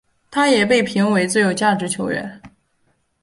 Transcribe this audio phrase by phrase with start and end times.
[0.31, 2.41] 他也被评为最有价值球员。